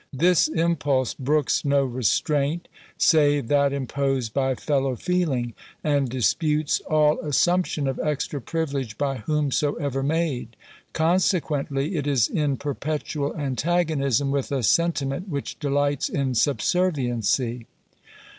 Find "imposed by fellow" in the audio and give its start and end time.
3.71-4.95